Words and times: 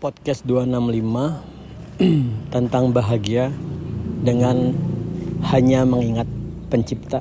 podcast 0.00 0.48
265 0.48 2.00
tentang 2.56 2.88
bahagia 2.88 3.52
dengan 4.24 4.72
hanya 5.52 5.84
mengingat 5.84 6.24
pencipta. 6.72 7.20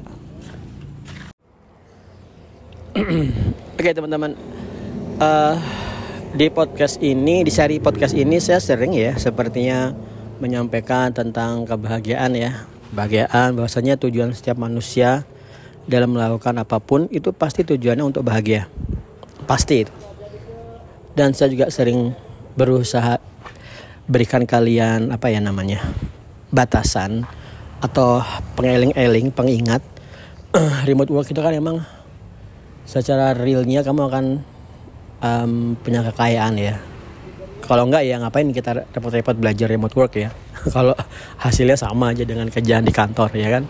Oke 3.76 3.92
teman-teman, 3.92 4.31
uh, 5.20 5.60
di 6.31 6.47
podcast 6.47 7.04
ini, 7.04 7.44
di 7.44 7.52
seri 7.52 7.84
podcast 7.84 8.16
ini 8.16 8.39
saya 8.39 8.64
sering 8.64 8.96
ya 8.96 9.20
sepertinya 9.20 9.91
menyampaikan 10.39 11.11
tentang 11.11 11.68
kebahagiaan 11.68 12.32
ya. 12.39 12.64
Kebahagiaan 12.96 13.59
bahwasanya 13.59 14.00
tujuan 14.00 14.32
setiap 14.32 14.55
manusia 14.55 15.27
dalam 15.84 16.16
melakukan 16.16 16.55
apa 16.55 16.80
pun 16.80 17.11
itu 17.11 17.36
pasti 17.36 17.68
tujuannya 17.68 18.07
untuk 18.07 18.23
bahagia. 18.23 18.71
Pasti 19.43 19.84
itu. 19.84 19.93
Dan 21.11 21.36
saya 21.36 21.52
juga 21.52 21.68
sering 21.68 22.29
berusaha 22.57 23.21
berikan 24.09 24.45
kalian 24.49 25.13
apa 25.13 25.30
ya 25.30 25.38
namanya 25.38 25.85
batasan 26.49 27.26
atau 27.80 28.21
pengeling-eling 28.57 29.31
pengingat. 29.31 29.81
Remote 30.90 31.13
work 31.13 31.30
itu 31.30 31.40
kan 31.40 31.54
emang 31.54 31.85
secara 32.90 33.38
realnya 33.38 33.85
kamu 33.85 34.02
akan 34.09 34.26
um, 35.21 35.77
punya 35.77 36.02
kekayaan 36.09 36.57
ya. 36.57 36.76
Kalau 37.70 37.85
enggak 37.85 38.02
ya 38.02 38.17
ngapain 38.17 38.49
kita 38.49 38.90
repot-repot 38.90 39.38
belajar 39.38 39.70
remote 39.70 39.93
work 39.93 40.18
ya? 40.18 40.34
Kalau 40.73 40.98
hasilnya 41.38 41.77
sama 41.77 42.18
aja 42.18 42.26
dengan 42.26 42.49
kerjaan 42.49 42.81
di 42.81 42.90
kantor 42.90 43.29
ya 43.38 43.62
kan? 43.62 43.63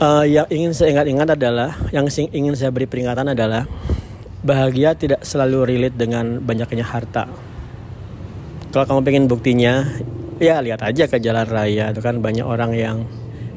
Uh, 0.00 0.24
yang 0.24 0.48
ingin 0.48 0.72
saya 0.72 0.96
ingat-ingat 0.96 1.36
adalah 1.36 1.76
yang 1.92 2.08
ingin 2.08 2.56
saya 2.56 2.72
beri 2.72 2.88
peringatan 2.88 3.36
adalah 3.36 3.68
bahagia 4.40 4.96
tidak 4.96 5.24
selalu 5.24 5.68
relate 5.76 5.96
dengan 5.96 6.40
banyaknya 6.40 6.84
harta. 6.84 7.28
Kalau 8.70 8.84
kamu 8.86 9.00
pengen 9.02 9.24
buktinya 9.26 9.86
ya 10.38 10.62
lihat 10.62 10.80
aja 10.84 11.10
ke 11.10 11.20
jalan 11.20 11.44
raya. 11.48 11.90
Itu 11.90 12.00
kan 12.00 12.22
banyak 12.22 12.46
orang 12.46 12.72
yang 12.76 13.04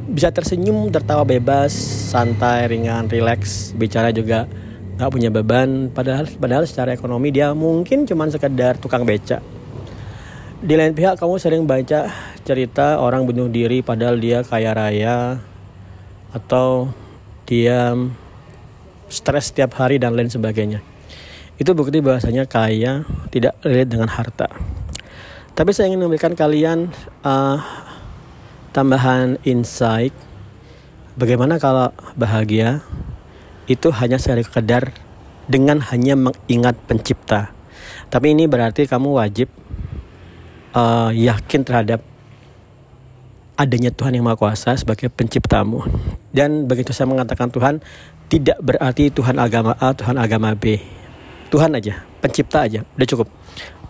bisa 0.09 0.33
tersenyum 0.35 0.91
tertawa 0.91 1.23
bebas 1.23 1.71
santai 2.11 2.67
ringan 2.67 3.07
rileks 3.07 3.71
bicara 3.79 4.11
juga 4.11 4.49
nggak 4.99 5.11
punya 5.11 5.29
beban. 5.31 5.93
Padahal 5.93 6.27
padahal 6.35 6.65
secara 6.67 6.91
ekonomi 6.91 7.31
dia 7.31 7.55
mungkin 7.55 8.03
cuma 8.03 8.27
sekedar 8.27 8.75
tukang 8.81 9.07
beca 9.07 9.39
di 10.63 10.79
lain 10.79 10.95
pihak 10.95 11.19
kamu 11.19 11.35
sering 11.43 11.67
baca 11.67 12.07
cerita 12.47 12.95
orang 13.03 13.27
bunuh 13.27 13.51
diri 13.51 13.83
padahal 13.83 14.15
dia 14.15 14.47
kaya 14.47 14.71
raya 14.71 15.43
atau 16.31 16.87
dia 17.43 17.91
stres 19.13 19.53
setiap 19.53 19.77
hari 19.77 20.01
dan 20.01 20.17
lain 20.17 20.33
sebagainya. 20.33 20.81
Itu 21.61 21.77
bukti 21.77 22.01
bahasanya 22.01 22.49
kaya 22.49 23.05
tidak 23.29 23.53
relate 23.61 23.93
dengan 23.93 24.09
harta. 24.09 24.49
Tapi 25.53 25.69
saya 25.69 25.93
ingin 25.93 26.01
memberikan 26.01 26.33
kalian 26.33 26.89
uh, 27.21 27.61
tambahan 28.73 29.37
insight. 29.45 30.17
Bagaimana 31.13 31.61
kalau 31.61 31.93
bahagia 32.17 32.81
itu 33.69 33.93
hanya 33.93 34.17
sekedar 34.17 34.97
dengan 35.45 35.77
hanya 35.93 36.17
mengingat 36.17 36.73
pencipta. 36.89 37.53
Tapi 38.09 38.33
ini 38.33 38.49
berarti 38.49 38.89
kamu 38.89 39.13
wajib 39.13 39.53
uh, 40.73 41.13
yakin 41.13 41.61
terhadap 41.61 42.01
adanya 43.53 43.93
Tuhan 43.93 44.17
yang 44.17 44.25
Maha 44.25 44.37
Kuasa 44.37 44.73
sebagai 44.77 45.09
penciptamu. 45.13 45.85
Dan 46.33 46.65
begitu 46.65 46.89
saya 46.95 47.09
mengatakan 47.09 47.53
Tuhan, 47.53 47.81
tidak 48.29 48.57
berarti 48.61 49.13
Tuhan 49.13 49.37
agama 49.37 49.77
A, 49.77 49.93
Tuhan 49.93 50.17
agama 50.17 50.57
B. 50.57 50.81
Tuhan 51.53 51.69
aja, 51.77 52.01
pencipta 52.17 52.65
aja, 52.65 52.81
udah 52.97 53.07
cukup. 53.07 53.27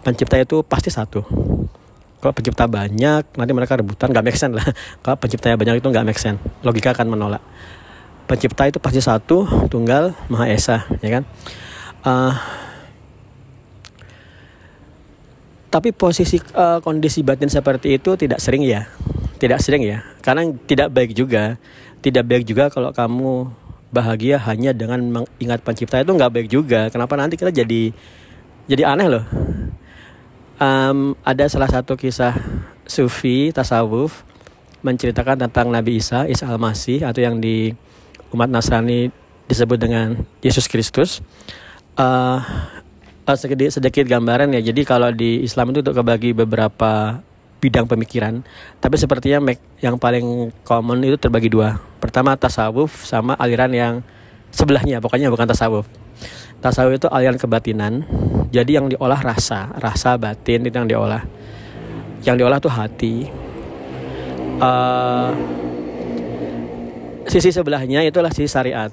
Pencipta 0.03 0.35
itu 0.35 0.59
pasti 0.67 0.91
satu. 0.91 1.23
Kalau 2.19 2.31
pencipta 2.35 2.67
banyak 2.67 3.35
nanti 3.35 3.51
mereka 3.51 3.79
rebutan 3.79 4.11
nggak 4.11 4.23
make 4.23 4.39
sense 4.39 4.55
lah. 4.55 4.63
Kalau 5.03 5.15
penciptanya 5.19 5.55
banyak 5.59 5.79
itu 5.79 5.87
nggak 5.87 6.07
make 6.07 6.19
sense. 6.19 6.39
Logika 6.63 6.91
akan 6.91 7.15
menolak. 7.15 7.43
Pencipta 8.27 8.67
itu 8.67 8.79
pasti 8.79 9.03
satu 9.03 9.43
tunggal 9.67 10.15
maha 10.31 10.47
esa 10.51 10.87
ya 11.03 11.19
kan? 11.19 11.23
Uh, 12.03 12.35
tapi 15.67 15.91
posisi 15.91 16.39
uh, 16.55 16.79
kondisi 16.79 17.27
batin 17.27 17.51
seperti 17.51 17.99
itu 17.99 18.15
tidak 18.15 18.39
sering 18.39 18.63
ya 18.63 18.87
tidak 19.37 19.59
sering 19.61 19.83
ya 19.85 20.01
karena 20.21 20.49
tidak 20.65 20.89
baik 20.93 21.11
juga 21.13 21.57
tidak 22.03 22.23
baik 22.27 22.43
juga 22.43 22.67
kalau 22.69 22.91
kamu 22.91 23.49
bahagia 23.93 24.41
hanya 24.41 24.73
dengan 24.73 24.99
mengingat 25.01 25.61
pencipta 25.61 26.01
itu 26.01 26.11
nggak 26.11 26.33
baik 26.33 26.47
juga 26.49 26.89
kenapa 26.89 27.13
nanti 27.15 27.37
kita 27.37 27.53
jadi 27.53 27.93
jadi 28.65 28.83
aneh 28.89 29.07
loh 29.07 29.25
um, 30.57 31.13
ada 31.21 31.45
salah 31.47 31.69
satu 31.69 31.93
kisah 31.93 32.33
sufi 32.87 33.53
tasawuf 33.53 34.25
menceritakan 34.83 35.47
tentang 35.47 35.71
Nabi 35.71 35.97
Isa, 35.97 36.27
Isa 36.27 36.45
al-Masih 36.45 37.07
atau 37.07 37.23
yang 37.23 37.39
di 37.39 37.71
umat 38.35 38.51
Nasrani 38.51 39.09
disebut 39.47 39.79
dengan 39.79 40.27
Yesus 40.43 40.67
Kristus. 40.67 41.23
Uh, 41.95 42.43
uh, 43.23 43.37
sedikit, 43.39 43.71
sedikit 43.71 44.05
gambaran 44.05 44.51
ya. 44.51 44.61
Jadi 44.61 44.83
kalau 44.83 45.09
di 45.15 45.41
Islam 45.41 45.71
itu 45.71 45.79
untuk 45.79 45.95
kebagi 45.95 46.35
beberapa 46.35 47.23
bidang 47.63 47.87
pemikiran, 47.87 48.43
tapi 48.83 48.99
sepertinya 48.99 49.39
yang 49.79 49.95
paling 49.95 50.51
common 50.67 50.99
itu 51.07 51.15
terbagi 51.15 51.47
dua. 51.47 51.79
Pertama 52.03 52.35
tasawuf 52.35 53.07
sama 53.07 53.39
aliran 53.39 53.71
yang 53.71 53.93
sebelahnya, 54.51 54.99
pokoknya 54.99 55.31
bukan 55.31 55.47
tasawuf. 55.47 55.87
Tasawuf 56.59 56.99
itu 56.99 57.07
aliran 57.07 57.39
kebatinan. 57.39 58.03
Jadi 58.51 58.75
yang 58.75 58.91
diolah 58.91 59.23
rasa, 59.23 59.71
rasa 59.79 60.19
batin 60.19 60.67
itu 60.67 60.75
yang 60.75 60.87
diolah. 60.91 61.23
Yang 62.27 62.35
diolah 62.43 62.59
tuh 62.59 62.71
hati. 62.71 63.31
Uh, 64.59 65.31
sisi 67.27 67.49
sebelahnya 67.49 68.03
itulah 68.03 68.29
sisi 68.29 68.51
syariat. 68.51 68.91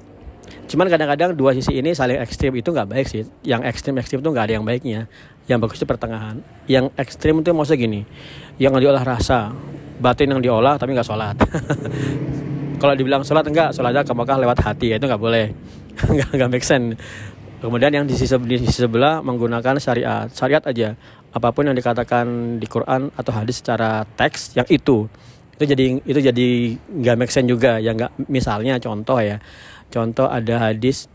Cuman 0.71 0.87
kadang-kadang 0.87 1.35
dua 1.35 1.51
sisi 1.51 1.83
ini 1.83 1.91
saling 1.91 2.15
ekstrim 2.19 2.55
itu 2.55 2.71
nggak 2.71 2.87
baik 2.87 3.07
sih. 3.07 3.27
Yang 3.43 3.61
ekstrim 3.67 3.95
ekstrim 3.99 4.19
itu 4.23 4.29
nggak 4.31 4.45
ada 4.47 4.53
yang 4.55 4.63
baiknya. 4.63 5.11
Yang 5.45 5.59
bagus 5.67 5.77
itu 5.83 5.87
pertengahan. 5.87 6.39
Yang 6.63 6.95
ekstrim 6.95 7.43
itu 7.43 7.51
maksudnya 7.51 7.79
gini, 7.83 8.01
yang 8.61 8.77
diolah 8.77 9.01
rasa, 9.01 9.49
batin 9.97 10.37
yang 10.37 10.41
diolah 10.41 10.77
tapi 10.77 10.93
nggak 10.93 11.07
sholat. 11.07 11.33
Kalau 12.81 12.93
dibilang 12.93 13.25
sholat 13.25 13.45
enggak, 13.49 13.73
sholatnya 13.73 14.05
kemokah 14.05 14.37
lewat 14.37 14.61
hati 14.61 14.93
ya 14.93 15.01
itu 15.01 15.09
nggak 15.09 15.21
boleh, 15.21 15.49
nggak 16.13 16.29
nggak 16.37 16.49
make 16.53 16.65
sense. 16.65 16.93
Kemudian 17.61 17.93
yang 17.93 18.05
di 18.05 18.13
sisi, 18.13 18.37
di 18.45 18.57
sisi 18.61 18.85
sebelah 18.85 19.21
menggunakan 19.21 19.77
syariat. 19.81 20.29
Syariat 20.29 20.65
aja. 20.65 20.97
Apa 21.33 21.53
pun 21.53 21.69
yang 21.69 21.77
dikatakan 21.77 22.57
di 22.57 22.65
Quran 22.65 23.13
atau 23.13 23.31
hadis 23.33 23.61
secara 23.61 24.05
teks 24.17 24.53
yang 24.57 24.67
itu 24.69 25.07
itu 25.61 25.77
jadi 25.77 25.85
itu 26.01 26.19
jadi 26.25 26.49
nggak 26.89 27.15
make 27.21 27.29
sense 27.29 27.45
juga 27.45 27.77
ya 27.77 27.93
nggak 27.93 28.25
misalnya 28.33 28.81
contoh 28.81 29.21
ya 29.21 29.37
contoh 29.93 30.25
ada 30.25 30.57
hadis 30.57 31.05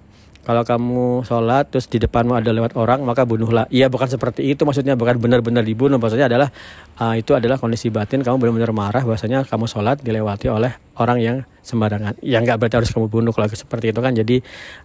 kalau 0.47 0.63
kamu 0.63 1.27
sholat 1.27 1.75
terus 1.75 1.91
di 1.91 1.99
depanmu 1.99 2.39
ada 2.39 2.55
lewat 2.55 2.79
orang 2.79 3.03
maka 3.03 3.27
bunuhlah. 3.27 3.67
Iya 3.67 3.91
bukan 3.91 4.07
seperti 4.07 4.47
itu 4.47 4.63
maksudnya. 4.63 4.95
Bukan 4.95 5.19
benar-benar 5.19 5.67
dibunuh. 5.67 5.99
Maksudnya 5.99 6.31
adalah 6.31 6.55
uh, 7.03 7.19
itu 7.19 7.35
adalah 7.35 7.59
kondisi 7.59 7.91
batin. 7.91 8.23
Kamu 8.23 8.39
benar-benar 8.39 8.71
marah 8.71 9.03
bahwasanya 9.03 9.43
kamu 9.43 9.67
sholat 9.67 9.99
dilewati 10.07 10.47
oleh 10.47 10.71
orang 11.03 11.19
yang 11.19 11.37
sembarangan. 11.67 12.23
Yang 12.23 12.43
nggak 12.47 12.59
berarti 12.63 12.77
harus 12.79 12.91
kamu 12.95 13.11
bunuh 13.11 13.35
kalau 13.35 13.51
seperti 13.51 13.91
itu 13.91 13.99
kan. 13.99 14.15
Jadi 14.15 14.37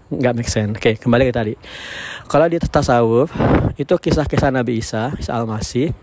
nggak 0.10 0.34
make 0.34 0.50
sense. 0.50 0.82
Oke 0.82 0.98
kembali 0.98 1.30
ke 1.30 1.34
tadi. 1.38 1.54
Kalau 2.26 2.50
di 2.50 2.58
tasawuf 2.58 3.30
itu 3.78 3.94
kisah-kisah 3.94 4.50
Nabi 4.50 4.82
Isa 4.82 5.14
Isa 5.22 5.38
al-Masih 5.38 5.94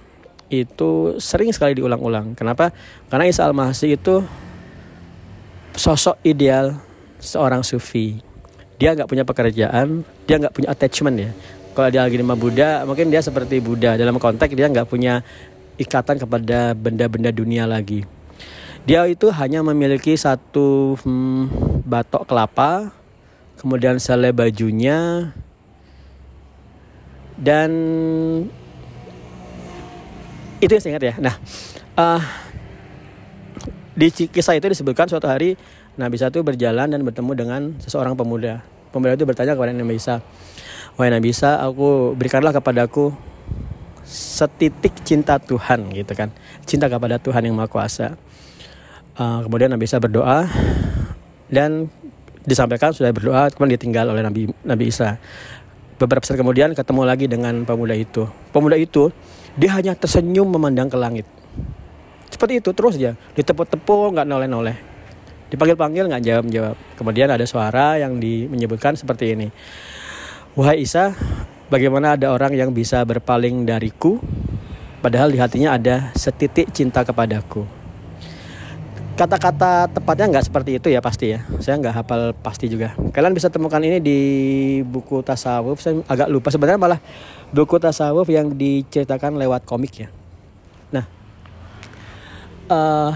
itu 0.54 1.18
sering 1.18 1.50
sekali 1.50 1.74
diulang-ulang. 1.74 2.38
Kenapa? 2.38 2.70
Karena 3.10 3.26
Isa 3.26 3.42
al-Masih 3.42 3.98
itu 3.98 4.22
sosok 5.74 6.14
ideal 6.22 6.78
seorang 7.18 7.66
sufi 7.66 8.27
dia 8.78 8.94
nggak 8.94 9.10
punya 9.10 9.26
pekerjaan 9.26 10.06
dia 10.24 10.36
nggak 10.38 10.54
punya 10.54 10.68
attachment 10.70 11.16
ya. 11.18 11.30
Kalau 11.74 11.88
dia 11.94 12.02
lagi 12.02 12.18
di 12.18 12.26
Buddha 12.26 12.82
mungkin 12.86 13.10
dia 13.10 13.22
seperti 13.22 13.62
Buddha. 13.62 13.94
Dalam 13.94 14.18
konteks 14.18 14.54
dia 14.54 14.66
nggak 14.66 14.86
punya 14.90 15.22
ikatan 15.78 16.18
kepada 16.18 16.74
benda-benda 16.74 17.30
dunia 17.30 17.66
lagi. 17.66 18.02
Dia 18.86 19.06
itu 19.06 19.28
hanya 19.34 19.62
memiliki 19.62 20.14
satu 20.16 20.98
hmm, 21.02 21.84
batok 21.86 22.26
kelapa 22.26 22.94
kemudian 23.58 23.98
selai 23.98 24.30
bajunya 24.30 25.30
dan 27.38 27.70
itu 30.58 30.70
yang 30.70 30.82
saya 30.82 30.90
ingat 30.94 31.04
ya. 31.04 31.14
Nah 31.18 31.34
uh, 31.98 32.22
di 33.98 34.08
kisah 34.10 34.54
itu 34.54 34.70
disebutkan 34.70 35.10
suatu 35.10 35.26
hari 35.26 35.58
Nabi 35.98 36.14
Isa 36.14 36.30
itu 36.30 36.38
berjalan 36.46 36.86
dan 36.86 37.02
bertemu 37.02 37.32
dengan 37.34 37.60
seseorang 37.82 38.14
pemuda. 38.14 38.62
Pemuda 38.88 39.14
itu 39.14 39.28
bertanya 39.28 39.52
kepada 39.52 39.72
Nabi 39.72 40.00
Isa, 40.00 40.24
Wahai 40.98 41.14
Nabi 41.14 41.30
Isa, 41.30 41.62
aku 41.62 42.18
berikanlah 42.18 42.50
kepadaku 42.50 43.14
setitik 44.08 45.04
cinta 45.04 45.36
Tuhan 45.36 45.92
gitu 45.92 46.12
kan. 46.16 46.32
Cinta 46.64 46.88
kepada 46.88 47.20
Tuhan 47.20 47.44
yang 47.44 47.54
Maha 47.54 47.68
Kuasa. 47.68 48.16
Uh, 49.18 49.44
kemudian 49.46 49.68
Nabi 49.68 49.84
Isa 49.84 50.00
berdoa 50.00 50.48
dan 51.52 51.92
disampaikan 52.48 52.96
sudah 52.96 53.12
berdoa 53.12 53.52
kemudian 53.52 53.76
ditinggal 53.76 54.08
oleh 54.08 54.24
Nabi 54.24 54.48
Nabi 54.64 54.84
Isa. 54.88 55.20
beberapa 55.98 56.22
saat 56.22 56.38
kemudian 56.38 56.78
ketemu 56.78 57.02
lagi 57.02 57.26
dengan 57.26 57.66
pemuda 57.66 57.90
itu 57.90 58.30
pemuda 58.54 58.78
itu 58.78 59.10
dia 59.58 59.74
hanya 59.74 59.98
tersenyum 59.98 60.46
memandang 60.46 60.86
ke 60.86 60.94
langit 60.94 61.26
seperti 62.30 62.62
itu 62.62 62.70
terus 62.70 62.94
aja 62.94 63.18
ditepuk-tepuk 63.34 64.14
nggak 64.14 64.22
noleh-noleh 64.30 64.78
dipanggil-panggil 65.48 66.04
nggak 66.08 66.22
jawab-jawab 66.24 66.76
kemudian 66.96 67.28
ada 67.32 67.44
suara 67.48 67.96
yang 67.96 68.20
di, 68.20 68.44
menyebutkan 68.48 68.94
seperti 68.96 69.32
ini. 69.36 69.48
Wahai 70.58 70.82
Isa 70.84 71.14
bagaimana 71.70 72.18
ada 72.18 72.34
orang 72.34 72.52
yang 72.56 72.74
bisa 72.74 73.04
berpaling 73.04 73.64
dariku 73.64 74.18
padahal 75.00 75.30
di 75.30 75.38
hatinya 75.38 75.76
ada 75.76 76.10
setitik 76.18 76.72
cinta 76.72 77.06
kepadaku? 77.06 77.64
Kata-kata 79.18 79.90
tepatnya 79.90 80.30
nggak 80.30 80.46
seperti 80.46 80.78
itu 80.78 80.94
ya 80.94 81.02
pasti 81.02 81.34
ya. 81.34 81.42
Saya 81.58 81.74
nggak 81.82 81.94
hafal 82.02 82.22
pasti 82.38 82.70
juga. 82.70 82.94
Kalian 83.10 83.34
bisa 83.34 83.50
temukan 83.50 83.82
ini 83.82 83.98
di 83.98 84.18
buku 84.86 85.26
tasawuf. 85.26 85.82
Saya 85.82 86.06
agak 86.06 86.30
lupa 86.30 86.54
sebenarnya 86.54 86.78
malah 86.78 87.00
buku 87.50 87.82
tasawuf 87.82 88.30
yang 88.30 88.54
diceritakan 88.54 89.34
lewat 89.34 89.66
komik 89.66 90.06
ya. 90.06 90.08
Nah 90.94 91.18
uh, 92.70 93.10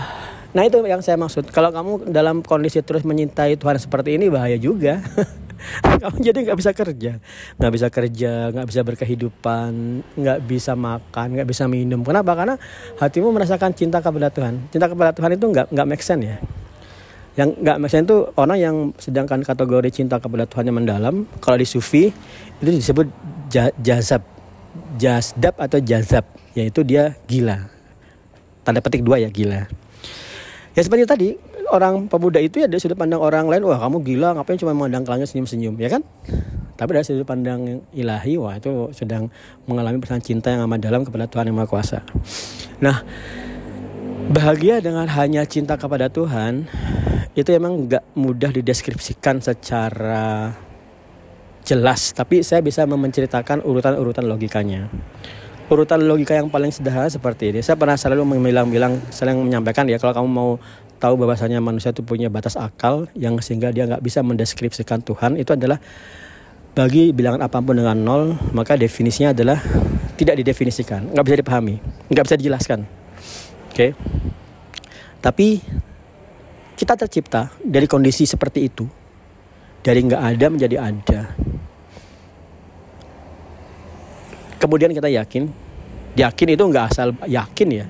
nah 0.53 0.63
itu 0.69 0.79
yang 0.85 1.01
saya 1.01 1.17
maksud. 1.17 1.49
Kalau 1.49 1.73
kamu 1.73 2.13
dalam 2.13 2.45
kondisi 2.45 2.85
terus 2.85 3.03
menyintai 3.09 3.57
Tuhan 3.57 3.77
seperti 3.81 4.21
ini 4.21 4.29
bahaya 4.29 4.61
juga. 4.61 5.01
Kamu 6.03 6.19
jadi 6.19 6.39
nggak 6.43 6.59
bisa 6.59 6.71
kerja. 6.75 7.23
Nggak 7.59 7.73
bisa 7.73 7.87
kerja 7.89 8.33
nggak 8.51 8.67
bisa 8.67 8.81
berkehidupan 8.83 9.71
nggak 10.19 10.39
bisa 10.43 10.73
makan 10.75 11.39
nggak 11.39 11.49
bisa 11.49 11.65
minum. 11.71 12.03
Kenapa? 12.03 12.35
Karena 12.35 12.55
hatimu 12.99 13.31
merasakan 13.31 13.71
cinta 13.73 14.03
kepada 14.03 14.29
Tuhan. 14.35 14.59
Cinta 14.75 14.91
kepada 14.91 15.15
Tuhan 15.15 15.39
itu 15.39 15.47
nggak 15.47 15.67
nggak 15.71 15.87
make 15.87 16.03
sense 16.03 16.27
ya. 16.27 16.37
Yang 17.39 17.49
nggak 17.63 17.77
make 17.79 17.93
sense 17.95 18.07
itu 18.11 18.19
orang 18.35 18.59
yang 18.59 18.77
sedangkan 18.99 19.41
kategori 19.47 19.89
cinta 19.95 20.19
kepada 20.19 20.45
Tuhan 20.51 20.69
yang 20.69 20.77
mendalam 20.83 21.25
kalau 21.39 21.57
di 21.57 21.67
sufi 21.67 22.11
itu 22.59 22.71
disebut 22.71 23.07
jazab 23.81 24.27
jazdab 24.99 25.55
atau 25.57 25.79
jazab 25.79 26.27
yaitu 26.59 26.83
dia 26.83 27.15
gila. 27.31 27.71
Tanda 28.63 28.83
petik 28.83 29.03
dua 29.07 29.19
ya 29.19 29.31
gila 29.31 29.82
ya 30.73 30.81
seperti 30.81 31.05
tadi 31.05 31.29
orang 31.73 32.09
pemuda 32.09 32.41
itu 32.41 32.61
ya 32.61 32.69
dari 32.69 32.81
sudut 32.81 32.97
pandang 32.97 33.21
orang 33.21 33.49
lain 33.49 33.65
wah 33.65 33.81
kamu 33.81 34.05
gila 34.05 34.37
ngapain 34.37 34.61
cuma 34.61 34.77
memandang 34.77 35.05
kelangit 35.09 35.33
senyum-senyum 35.33 35.77
ya 35.81 35.89
kan? 35.89 36.03
Tapi 36.77 36.91
dari 36.93 37.05
sudut 37.05 37.25
pandang 37.25 37.85
ilahi 37.97 38.37
wah 38.37 38.57
itu 38.57 38.93
sedang 38.93 39.33
mengalami 39.65 40.01
perasaan 40.01 40.25
cinta 40.25 40.53
yang 40.53 40.69
amat 40.69 40.81
dalam 40.85 41.01
kepada 41.05 41.29
Tuhan 41.29 41.49
yang 41.49 41.57
Maha 41.57 41.69
Kuasa. 41.69 42.05
Nah 42.81 43.05
bahagia 44.33 44.81
dengan 44.81 45.09
hanya 45.09 45.45
cinta 45.49 45.77
kepada 45.81 46.13
Tuhan 46.13 46.69
itu 47.33 47.49
emang 47.53 47.89
nggak 47.89 48.13
mudah 48.17 48.53
dideskripsikan 48.53 49.41
secara 49.41 50.53
jelas. 51.65 52.13
Tapi 52.13 52.45
saya 52.45 52.61
bisa 52.61 52.85
menceritakan 52.85 53.65
urutan-urutan 53.65 54.29
logikanya 54.29 54.93
urutan 55.71 56.03
logika 56.03 56.35
yang 56.35 56.51
paling 56.51 56.71
sederhana 56.71 57.11
seperti 57.11 57.55
ini. 57.55 57.61
Saya 57.63 57.79
pernah 57.79 57.95
selalu 57.99 58.25
membilang-bilang, 58.37 58.99
sering 59.15 59.39
menyampaikan 59.43 59.87
ya 59.87 60.01
kalau 60.01 60.15
kamu 60.15 60.29
mau 60.31 60.51
tahu 61.03 61.19
bahwasanya 61.19 61.59
manusia 61.59 61.91
itu 61.91 62.07
punya 62.07 62.31
batas 62.31 62.55
akal 62.55 63.11
yang 63.19 63.35
sehingga 63.43 63.75
dia 63.75 63.91
nggak 63.91 64.07
bisa 64.07 64.23
mendeskripsikan 64.23 65.03
Tuhan 65.03 65.35
itu 65.35 65.51
adalah 65.51 65.83
bagi 66.79 67.11
bilangan 67.11 67.43
apa 67.43 67.59
pun 67.59 67.75
dengan 67.75 67.99
nol 67.99 68.39
maka 68.55 68.79
definisinya 68.79 69.35
adalah 69.35 69.59
tidak 70.15 70.39
didefinisikan 70.39 71.11
nggak 71.11 71.25
bisa 71.27 71.37
dipahami 71.43 71.75
nggak 72.07 72.25
bisa 72.25 72.37
dijelaskan 72.39 72.87
oke 72.87 73.75
okay? 73.75 73.91
tapi 75.19 75.59
kita 76.79 76.95
tercipta 76.95 77.51
dari 77.61 77.91
kondisi 77.91 78.23
seperti 78.25 78.71
itu 78.71 78.87
dari 79.83 80.07
nggak 80.07 80.23
ada 80.23 80.47
menjadi 80.49 80.77
ada 80.79 81.21
kemudian 84.63 84.95
kita 84.95 85.11
yakin 85.11 85.51
yakin 86.15 86.49
itu 86.55 86.63
nggak 86.63 86.85
asal 86.95 87.11
yakin 87.27 87.69
ya. 87.83 87.87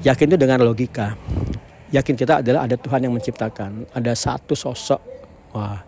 Yakin 0.00 0.26
itu 0.32 0.38
dengan 0.40 0.64
logika. 0.64 1.12
Yakin 1.92 2.14
kita 2.16 2.40
adalah 2.40 2.64
ada 2.64 2.80
Tuhan 2.80 3.04
yang 3.04 3.12
menciptakan. 3.12 3.90
Ada 3.92 4.16
satu 4.16 4.56
sosok. 4.56 5.00
Wah 5.52 5.84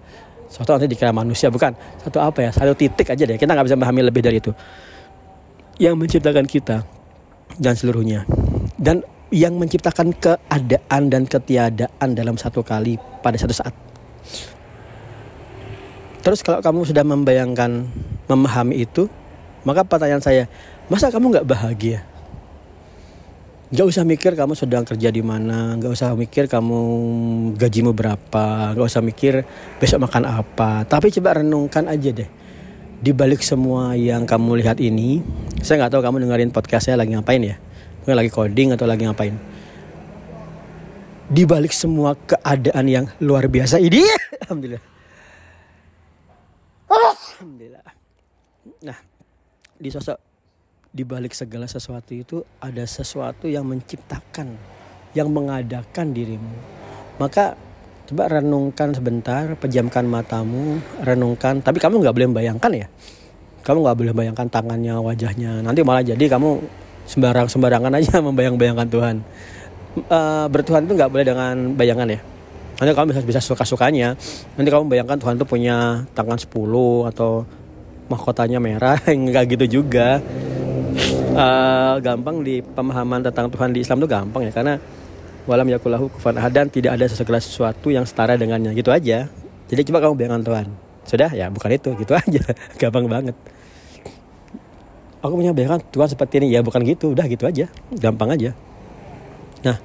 sosok 0.48 0.76
nanti 0.76 0.90
dikira 0.92 1.14
manusia. 1.14 1.48
Bukan 1.48 1.72
satu 2.02 2.18
apa 2.20 2.44
ya? 2.44 2.50
Satu 2.52 2.76
titik 2.76 3.08
aja 3.08 3.24
deh. 3.24 3.40
Kita 3.40 3.56
nggak 3.56 3.66
bisa 3.72 3.76
memahami 3.78 4.02
lebih 4.04 4.20
dari 4.20 4.36
itu. 4.42 4.52
Yang 5.78 5.94
menciptakan 5.96 6.44
kita 6.44 6.76
dan 7.56 7.74
seluruhnya. 7.78 8.26
Dan 8.76 9.06
yang 9.28 9.60
menciptakan 9.60 10.16
keadaan 10.16 11.12
dan 11.12 11.28
ketiadaan 11.28 12.08
dalam 12.16 12.40
satu 12.40 12.64
kali 12.64 12.96
pada 13.20 13.36
satu 13.36 13.54
saat. 13.54 13.74
Terus 16.24 16.40
kalau 16.42 16.58
kamu 16.64 16.88
sudah 16.88 17.04
membayangkan 17.04 17.86
memahami 18.26 18.84
itu 18.84 19.06
maka 19.62 19.86
pertanyaan 19.86 20.22
saya 20.22 20.50
masa 20.90 21.10
kamu 21.10 21.38
nggak 21.38 21.48
bahagia 21.48 22.04
Gak 23.68 23.84
usah 23.84 24.00
mikir 24.00 24.32
kamu 24.32 24.56
sedang 24.56 24.80
kerja 24.80 25.12
di 25.12 25.20
mana, 25.20 25.76
gak 25.76 25.92
usah 25.92 26.16
mikir 26.16 26.48
kamu 26.48 26.80
gajimu 27.60 27.92
berapa, 27.92 28.72
gak 28.72 28.80
usah 28.88 29.04
mikir 29.04 29.44
besok 29.76 30.08
makan 30.08 30.24
apa. 30.24 30.88
Tapi 30.88 31.12
coba 31.12 31.44
renungkan 31.44 31.84
aja 31.84 32.08
deh. 32.08 32.24
Di 32.96 33.12
balik 33.12 33.44
semua 33.44 33.92
yang 33.92 34.24
kamu 34.24 34.64
lihat 34.64 34.80
ini, 34.80 35.20
saya 35.60 35.84
nggak 35.84 35.92
tahu 35.92 36.00
kamu 36.00 36.16
dengerin 36.24 36.48
podcast 36.48 36.88
saya 36.88 36.96
lagi 36.96 37.12
ngapain 37.12 37.44
ya. 37.44 37.60
Mungkin 38.02 38.16
lagi 38.16 38.32
coding 38.32 38.72
atau 38.72 38.88
lagi 38.88 39.04
ngapain. 39.04 39.36
Di 41.28 41.44
balik 41.44 41.76
semua 41.76 42.16
keadaan 42.16 42.88
yang 42.88 43.04
luar 43.20 43.52
biasa 43.52 43.76
ini, 43.76 44.00
alhamdulillah. 44.48 44.82
Alhamdulillah. 46.88 47.84
Nah, 48.80 48.98
di 49.78 49.88
sosok 49.94 50.18
di 50.88 51.06
balik 51.06 51.36
segala 51.36 51.70
sesuatu 51.70 52.10
itu 52.16 52.42
ada 52.58 52.82
sesuatu 52.82 53.46
yang 53.46 53.62
menciptakan, 53.68 54.56
yang 55.12 55.28
mengadakan 55.30 56.10
dirimu. 56.10 56.54
Maka 57.22 57.54
coba 58.08 58.40
renungkan 58.40 58.96
sebentar, 58.96 59.52
pejamkan 59.60 60.08
matamu, 60.08 60.80
renungkan. 61.04 61.60
Tapi 61.60 61.78
kamu 61.78 62.02
nggak 62.02 62.14
boleh 62.14 62.28
membayangkan 62.34 62.72
ya. 62.74 62.86
Kamu 63.62 63.84
nggak 63.84 63.98
boleh 64.00 64.12
bayangkan 64.16 64.48
tangannya, 64.48 64.96
wajahnya. 64.96 65.60
Nanti 65.60 65.84
malah 65.84 66.02
jadi 66.02 66.24
kamu 66.24 66.64
sembarang 67.04 67.46
sembarangan 67.52 67.92
aja 67.94 68.18
membayang-bayangkan 68.28 68.88
Tuhan. 68.88 69.16
Uh, 70.08 70.46
bertuhan 70.48 70.86
itu 70.88 70.94
nggak 70.96 71.10
boleh 71.10 71.26
dengan 71.26 71.54
bayangan 71.76 72.08
ya. 72.08 72.20
Nanti 72.78 72.90
kamu 72.94 73.06
bisa 73.12 73.20
bisa 73.26 73.40
suka-sukanya. 73.42 74.14
Nanti 74.54 74.68
kamu 74.70 74.88
bayangkan 74.88 75.18
Tuhan 75.18 75.34
itu 75.36 75.44
punya 75.44 76.06
tangan 76.14 76.38
10 76.38 76.48
atau 77.10 77.42
mahkotanya 78.08 78.58
merah, 78.58 78.98
enggak 79.08 79.56
gitu 79.56 79.80
juga. 79.80 80.20
Uh, 81.38 82.00
gampang 82.02 82.42
di 82.42 82.64
pemahaman 82.64 83.22
tentang 83.22 83.46
Tuhan 83.52 83.70
di 83.70 83.86
Islam 83.86 84.02
itu 84.02 84.08
gampang 84.10 84.42
ya 84.42 84.50
karena 84.50 84.74
walam 85.46 85.70
yakulahu 85.70 86.10
kufan 86.10 86.34
dan 86.50 86.66
tidak 86.66 86.98
ada 86.98 87.06
segala 87.06 87.38
sesuatu 87.38 87.88
yang 87.92 88.02
setara 88.02 88.34
dengannya. 88.34 88.74
Gitu 88.74 88.90
aja. 88.90 89.30
Jadi 89.68 89.80
coba 89.92 90.08
kamu 90.08 90.14
bayangkan 90.18 90.42
Tuhan. 90.42 90.66
Sudah? 91.06 91.30
Ya 91.32 91.46
bukan 91.52 91.70
itu. 91.72 91.94
Gitu 91.94 92.12
aja. 92.12 92.42
Gampang 92.80 93.06
banget. 93.06 93.36
Aku 95.22 95.34
punya 95.38 95.52
bayangan 95.54 95.80
Tuhan 95.92 96.08
seperti 96.08 96.42
ini. 96.42 96.56
Ya 96.56 96.64
bukan 96.64 96.82
gitu. 96.82 97.12
Udah 97.14 97.28
gitu 97.28 97.44
aja. 97.46 97.68
Gampang 97.94 98.34
aja. 98.34 98.50
Nah 99.62 99.76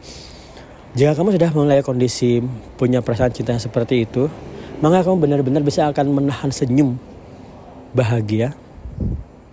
jika 0.94 1.18
kamu 1.18 1.34
sudah 1.34 1.50
mulai 1.58 1.82
kondisi 1.82 2.38
punya 2.78 3.02
perasaan 3.02 3.34
cinta 3.34 3.58
yang 3.58 3.64
seperti 3.64 4.06
itu 4.06 4.30
maka 4.78 5.02
kamu 5.02 5.26
benar-benar 5.26 5.66
bisa 5.66 5.90
akan 5.90 6.22
menahan 6.22 6.54
senyum 6.54 7.02
bahagia 7.94 8.58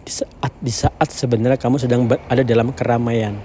di 0.03 0.13
saat 0.13 0.53
di 0.59 0.73
saat 0.73 1.09
sebenarnya 1.13 1.61
kamu 1.61 1.77
sedang 1.77 2.09
ada 2.09 2.43
dalam 2.43 2.73
keramaian 2.73 3.37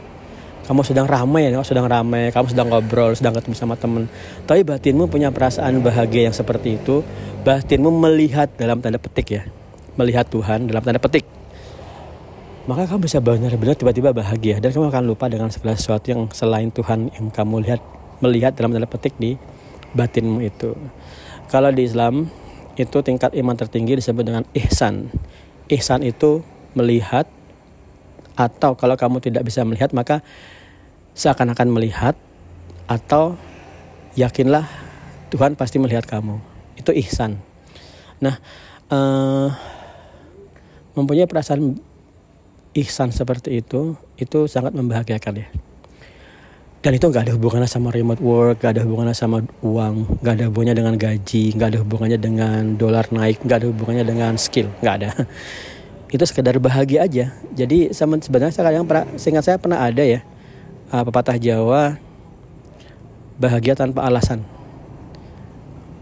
kamu 0.65 0.81
sedang 0.81 1.05
ramai 1.05 1.45
ya, 1.45 1.61
kamu 1.61 1.67
sedang 1.69 1.85
ramai, 1.85 2.33
kamu 2.33 2.49
sedang 2.49 2.67
ngobrol, 2.73 3.13
sedang 3.13 3.37
ketemu 3.37 3.53
sama 3.53 3.77
temen. 3.77 4.09
Tapi 4.49 4.65
batinmu 4.65 5.05
punya 5.05 5.29
perasaan 5.29 5.77
bahagia 5.85 6.25
yang 6.25 6.33
seperti 6.33 6.81
itu. 6.81 7.05
Batinmu 7.45 7.93
melihat 7.93 8.49
dalam 8.57 8.81
tanda 8.81 8.97
petik 8.97 9.29
ya, 9.29 9.45
melihat 9.93 10.25
Tuhan 10.25 10.65
dalam 10.65 10.81
tanda 10.81 10.97
petik. 10.97 11.21
Maka 12.65 12.89
kamu 12.89 13.05
bisa 13.05 13.21
benar-benar 13.21 13.77
tiba-tiba 13.77 14.09
bahagia 14.09 14.57
dan 14.57 14.73
kamu 14.73 14.89
akan 14.89 15.05
lupa 15.05 15.29
dengan 15.29 15.53
segala 15.53 15.77
sesuatu 15.77 16.09
yang 16.09 16.25
selain 16.33 16.73
Tuhan 16.73 17.13
yang 17.13 17.29
kamu 17.29 17.61
lihat 17.61 17.81
melihat 18.25 18.57
dalam 18.57 18.73
tanda 18.73 18.89
petik 18.89 19.13
di 19.21 19.37
batinmu 19.93 20.41
itu. 20.41 20.73
Kalau 21.45 21.69
di 21.69 21.85
Islam 21.85 22.25
itu 22.75 22.97
tingkat 23.03 23.31
iman 23.35 23.55
tertinggi 23.55 23.99
disebut 23.99 24.23
dengan 24.23 24.43
ihsan. 24.51 25.11
Ihsan 25.71 26.03
itu 26.03 26.43
melihat 26.75 27.27
atau 28.35 28.75
kalau 28.75 28.99
kamu 28.99 29.23
tidak 29.23 29.47
bisa 29.47 29.63
melihat 29.63 29.95
maka 29.95 30.19
seakan-akan 31.15 31.71
melihat 31.71 32.19
atau 32.91 33.39
yakinlah 34.19 34.67
Tuhan 35.31 35.55
pasti 35.55 35.79
melihat 35.79 36.03
kamu. 36.03 36.43
Itu 36.75 36.91
ihsan. 36.91 37.39
Nah 38.19 38.35
uh, 38.91 39.49
mempunyai 40.95 41.27
perasaan 41.27 41.79
ihsan 42.75 43.15
seperti 43.15 43.63
itu 43.63 43.95
itu 44.19 44.51
sangat 44.51 44.75
membahagiakan 44.75 45.33
ya 45.39 45.47
dan 46.85 46.93
itu 46.93 47.09
nggak 47.09 47.25
ada 47.25 47.33
hubungannya 47.33 47.65
sama 47.65 47.89
remote 47.89 48.21
work, 48.21 48.61
nggak 48.61 48.77
ada 48.77 48.81
hubungannya 48.85 49.17
sama 49.17 49.41
uang, 49.65 50.21
nggak 50.21 50.33
ada 50.37 50.45
hubungannya 50.53 50.75
dengan 50.77 50.93
gaji, 51.01 51.57
nggak 51.57 51.67
ada 51.73 51.79
hubungannya 51.81 52.19
dengan 52.21 52.61
dolar 52.77 53.09
naik, 53.09 53.41
nggak 53.41 53.57
ada 53.57 53.67
hubungannya 53.73 54.05
dengan 54.05 54.37
skill, 54.37 54.69
nggak 54.85 54.95
ada. 55.01 55.09
itu 56.13 56.21
sekedar 56.29 56.53
bahagia 56.61 57.09
aja. 57.09 57.33
Jadi 57.57 57.89
sebenarnya 57.89 58.53
saya 58.53 58.69
kadang 58.69 58.85
pernah, 58.85 59.09
seingat 59.17 59.49
saya 59.49 59.57
pernah 59.57 59.81
ada 59.81 60.05
ya 60.05 60.21
uh, 60.93 61.01
pepatah 61.01 61.41
Jawa 61.41 61.97
bahagia 63.41 63.73
tanpa 63.73 64.05
alasan. 64.05 64.45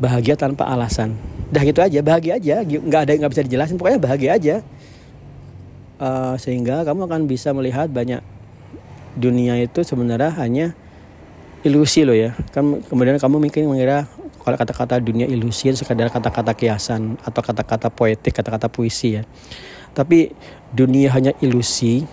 Bahagia 0.04 0.36
tanpa 0.36 0.68
alasan. 0.68 1.16
Dah 1.48 1.64
gitu 1.64 1.80
aja, 1.80 2.04
bahagia 2.04 2.36
aja, 2.36 2.60
nggak 2.60 3.02
ada 3.08 3.12
nggak 3.24 3.32
bisa 3.32 3.44
dijelasin, 3.48 3.80
pokoknya 3.80 4.04
bahagia 4.04 4.36
aja. 4.36 4.56
Uh, 5.96 6.36
sehingga 6.36 6.84
kamu 6.84 7.08
akan 7.08 7.24
bisa 7.24 7.56
melihat 7.56 7.88
banyak 7.88 8.33
dunia 9.14 9.58
itu 9.62 9.86
sebenarnya 9.86 10.34
hanya 10.42 10.74
ilusi 11.64 12.04
loh 12.04 12.16
ya. 12.16 12.36
Kan 12.52 12.84
kemudian 12.86 13.18
kamu 13.18 13.40
mungkin 13.40 13.70
mengira 13.72 14.06
kalau 14.44 14.60
kata-kata 14.60 15.00
dunia 15.00 15.24
ilusi 15.24 15.72
itu 15.72 15.80
sekadar 15.80 16.12
kata-kata 16.12 16.52
kiasan 16.52 17.16
atau 17.24 17.40
kata-kata 17.40 17.88
poetik 17.88 18.36
kata-kata 18.36 18.68
puisi 18.68 19.22
ya. 19.22 19.24
Tapi 19.96 20.36
dunia 20.76 21.14
hanya 21.16 21.32
ilusi 21.40 22.04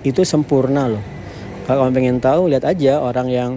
itu 0.00 0.20
sempurna 0.24 0.88
loh. 0.88 1.04
Kalau 1.68 1.86
kamu 1.86 1.92
pengen 1.92 2.18
tahu 2.18 2.48
lihat 2.48 2.64
aja 2.64 3.04
orang 3.04 3.28
yang 3.28 3.50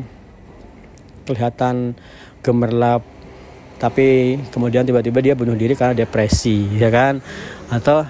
kelihatan 1.24 1.96
gemerlap 2.44 3.02
tapi 3.80 4.40
kemudian 4.52 4.88
tiba-tiba 4.88 5.20
dia 5.20 5.36
bunuh 5.36 5.56
diri 5.56 5.76
karena 5.76 5.96
depresi 5.96 6.68
ya 6.76 6.92
kan? 6.92 7.24
Atau 7.72 8.04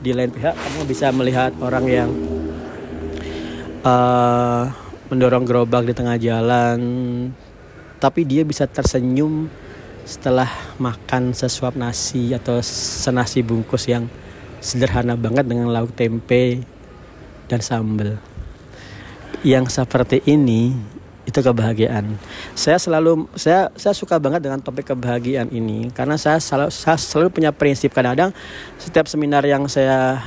di 0.00 0.12
lain 0.12 0.32
pihak 0.32 0.56
kamu 0.56 0.80
bisa 0.88 1.12
melihat 1.12 1.52
orang 1.60 1.84
yang 1.88 2.08
uh, 3.86 4.66
mendorong 5.06 5.46
gerobak 5.46 5.86
di 5.86 5.94
tengah 5.94 6.18
jalan 6.18 6.78
tapi 8.02 8.26
dia 8.26 8.42
bisa 8.42 8.66
tersenyum 8.66 9.48
setelah 10.06 10.50
makan 10.78 11.32
sesuap 11.34 11.74
nasi 11.78 12.30
atau 12.34 12.62
senasi 12.62 13.42
bungkus 13.42 13.90
yang 13.90 14.06
sederhana 14.62 15.14
banget 15.14 15.46
dengan 15.46 15.70
lauk 15.70 15.94
tempe 15.94 16.62
dan 17.46 17.62
sambal 17.62 18.18
yang 19.42 19.66
seperti 19.70 20.22
ini 20.26 20.74
itu 21.26 21.42
kebahagiaan. 21.42 22.22
Saya 22.54 22.78
selalu 22.78 23.26
saya 23.34 23.74
saya 23.74 23.94
suka 23.98 24.22
banget 24.22 24.46
dengan 24.46 24.62
topik 24.62 24.94
kebahagiaan 24.94 25.50
ini 25.50 25.90
karena 25.90 26.14
saya 26.14 26.38
selalu 26.38 26.70
saya 26.70 26.94
selalu 26.94 27.34
punya 27.34 27.50
prinsip 27.50 27.90
kadang-kadang 27.90 28.30
setiap 28.78 29.10
seminar 29.10 29.42
yang 29.42 29.66
saya 29.66 30.22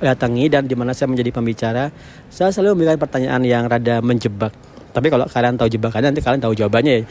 datangi 0.00 0.48
dan 0.48 0.64
di 0.64 0.74
mana 0.76 0.96
saya 0.96 1.12
menjadi 1.12 1.30
pembicara, 1.34 1.92
saya 2.32 2.50
selalu 2.50 2.80
memberikan 2.80 2.98
pertanyaan 3.00 3.42
yang 3.44 3.64
rada 3.68 4.00
menjebak. 4.00 4.52
Tapi 4.94 5.10
kalau 5.10 5.26
kalian 5.26 5.58
tahu 5.58 5.68
jebakannya 5.68 6.14
nanti 6.14 6.22
kalian 6.22 6.42
tahu 6.42 6.54
jawabannya 6.54 6.92
ya. 7.02 7.04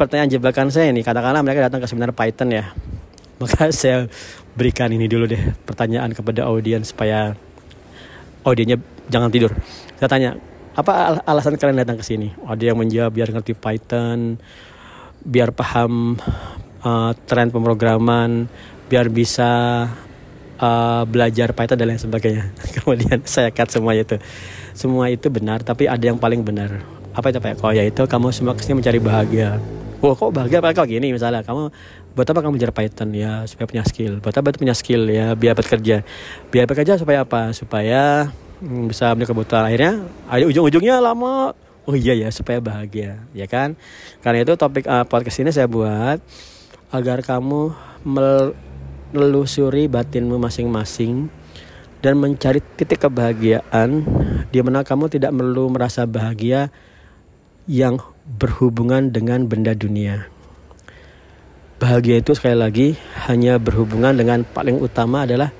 Pertanyaan 0.00 0.30
jebakan 0.32 0.72
saya 0.72 0.88
ini 0.88 1.04
katakanlah 1.04 1.44
mereka 1.44 1.68
datang 1.68 1.84
ke 1.84 1.86
seminar 1.86 2.16
Python 2.16 2.48
ya. 2.50 2.72
Maka 3.40 3.68
saya 3.72 4.08
berikan 4.56 4.88
ini 4.92 5.06
dulu 5.06 5.28
deh 5.28 5.40
pertanyaan 5.68 6.12
kepada 6.16 6.48
audiens 6.48 6.92
supaya 6.92 7.36
audiennya 8.44 8.80
jangan 9.12 9.28
tidur. 9.28 9.52
Saya 10.00 10.08
tanya, 10.08 10.30
apa 10.72 11.20
alasan 11.28 11.60
kalian 11.60 11.84
datang 11.84 12.00
ke 12.00 12.04
sini? 12.04 12.32
Ada 12.48 12.72
yang 12.72 12.80
menjawab 12.80 13.12
biar 13.12 13.28
ngerti 13.28 13.52
Python, 13.52 14.40
biar 15.20 15.52
paham 15.52 16.16
uh, 16.80 17.12
tren 17.28 17.52
pemrograman, 17.52 18.48
biar 18.88 19.12
bisa 19.12 19.84
uh, 20.60 21.02
belajar 21.08 21.56
Python 21.56 21.80
dan 21.80 21.86
lain 21.90 22.00
sebagainya. 22.00 22.52
Kemudian 22.78 23.24
saya 23.24 23.48
cut 23.50 23.72
semua 23.72 23.96
itu. 23.96 24.20
Semua 24.76 25.08
itu 25.08 25.26
benar, 25.32 25.64
tapi 25.64 25.88
ada 25.88 26.04
yang 26.04 26.20
paling 26.20 26.44
benar. 26.44 26.84
Apa 27.16 27.34
itu 27.34 27.42
Pak? 27.42 27.64
Oh 27.64 27.74
ya 27.74 27.82
itu 27.82 28.04
kamu 28.06 28.30
semua 28.30 28.54
ke 28.54 28.62
sini 28.62 28.78
mencari 28.78 29.00
bahagia. 29.02 29.58
Wah 30.00 30.14
kok 30.14 30.30
bahagia 30.30 30.62
Pak? 30.62 30.72
Kok 30.78 30.86
gini 30.86 31.10
misalnya 31.10 31.42
kamu 31.42 31.72
buat 32.14 32.26
apa 32.28 32.38
kamu 32.44 32.52
belajar 32.56 32.72
Python 32.72 33.10
ya 33.16 33.42
supaya 33.48 33.66
punya 33.66 33.84
skill. 33.88 34.22
Buat 34.22 34.38
apa 34.38 34.54
punya 34.54 34.76
skill 34.76 35.10
ya 35.10 35.34
biar 35.34 35.58
bekerja. 35.58 36.06
Biar 36.52 36.64
bekerja 36.70 36.96
supaya 36.96 37.26
apa? 37.26 37.50
Supaya 37.50 38.30
hmm, 38.60 38.92
bisa 38.92 39.10
beli 39.16 39.26
kebutuhan 39.26 39.66
akhirnya 39.66 40.04
ada 40.28 40.44
ujung-ujungnya 40.46 41.00
lama 41.00 41.56
oh 41.88 41.96
iya 41.96 42.14
ya 42.14 42.28
supaya 42.30 42.60
bahagia 42.60 43.24
ya 43.32 43.48
kan 43.48 43.74
karena 44.20 44.44
itu 44.44 44.52
topik 44.54 44.84
uh, 44.84 45.02
podcast 45.08 45.40
ini 45.40 45.50
saya 45.50 45.66
buat 45.66 46.20
agar 46.92 47.24
kamu 47.24 47.72
mel 48.04 48.52
menelusuri 49.10 49.90
batinmu 49.90 50.38
masing-masing 50.38 51.30
dan 52.00 52.16
mencari 52.16 52.64
titik 52.78 53.04
kebahagiaan 53.04 54.04
di 54.48 54.58
mana 54.64 54.80
kamu 54.82 55.12
tidak 55.12 55.34
perlu 55.36 55.68
merasa 55.68 56.08
bahagia 56.08 56.72
yang 57.68 58.00
berhubungan 58.24 59.12
dengan 59.12 59.44
benda 59.44 59.76
dunia. 59.76 60.26
Bahagia 61.80 62.20
itu 62.20 62.36
sekali 62.36 62.56
lagi 62.56 62.88
hanya 63.28 63.56
berhubungan 63.56 64.12
dengan 64.12 64.44
paling 64.44 64.80
utama 64.80 65.24
adalah 65.24 65.52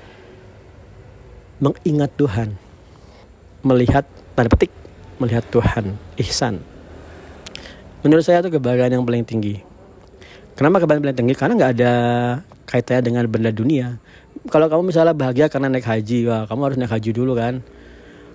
mengingat 1.57 2.13
Tuhan. 2.17 2.57
Melihat 3.61 4.05
tanda 4.33 4.49
petik 4.49 4.73
melihat 5.21 5.45
Tuhan, 5.53 5.93
ihsan. 6.17 6.57
Menurut 8.01 8.25
saya 8.25 8.41
itu 8.41 8.57
kebahagiaan 8.57 8.97
yang 8.97 9.05
paling 9.05 9.21
tinggi. 9.21 9.61
Kenapa 10.57 10.81
kebahagiaan 10.81 11.05
paling 11.05 11.19
tinggi? 11.21 11.35
Karena 11.37 11.53
nggak 11.53 11.73
ada 11.77 11.93
kaitannya 12.71 13.03
dengan 13.03 13.23
benda 13.27 13.51
dunia. 13.51 13.99
Kalau 14.47 14.71
kamu 14.71 14.95
misalnya 14.95 15.11
bahagia 15.11 15.51
karena 15.51 15.67
naik 15.67 15.83
haji, 15.83 16.31
wah 16.31 16.47
kamu 16.47 16.61
harus 16.71 16.77
naik 16.79 16.91
haji 16.95 17.11
dulu 17.11 17.35
kan. 17.35 17.59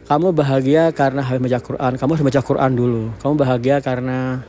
Kamu 0.06 0.30
bahagia 0.36 0.92
karena 0.94 1.24
habis 1.24 1.40
baca 1.42 1.58
Quran, 1.58 1.92
kamu 1.98 2.10
harus 2.14 2.24
baca 2.28 2.40
Quran 2.44 2.70
dulu. 2.76 3.02
Kamu 3.18 3.34
bahagia 3.34 3.76
karena 3.80 4.44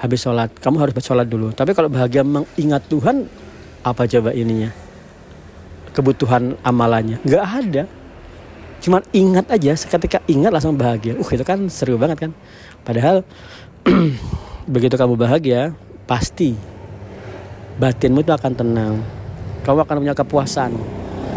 habis 0.00 0.18
sholat, 0.24 0.50
kamu 0.58 0.76
harus 0.82 0.92
baca 0.96 1.06
sholat 1.06 1.28
dulu. 1.28 1.52
Tapi 1.52 1.76
kalau 1.76 1.92
bahagia 1.92 2.24
mengingat 2.24 2.82
Tuhan, 2.88 3.28
apa 3.84 4.08
coba 4.08 4.32
ininya? 4.32 4.72
Kebutuhan 5.94 6.56
amalannya? 6.64 7.20
Nggak 7.22 7.44
ada. 7.44 7.82
Cuma 8.80 9.04
ingat 9.12 9.46
aja, 9.52 9.76
seketika 9.76 10.24
ingat 10.24 10.50
langsung 10.50 10.74
bahagia. 10.74 11.12
Uh 11.20 11.28
itu 11.28 11.44
kan 11.44 11.60
seru 11.68 12.00
banget 12.00 12.26
kan. 12.26 12.32
Padahal 12.82 13.22
begitu 14.74 14.96
kamu 14.96 15.20
bahagia, 15.20 15.76
pasti 16.08 16.56
batinmu 17.80 18.20
itu 18.20 18.32
akan 18.36 18.52
tenang. 18.52 18.94
Kamu 19.64 19.88
akan 19.88 19.96
punya 20.04 20.12
kepuasan. 20.12 20.72